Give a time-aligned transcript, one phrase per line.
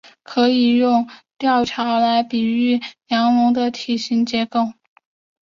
[0.23, 1.07] 可以用
[1.37, 4.73] 吊桥来比喻梁龙的体型结构。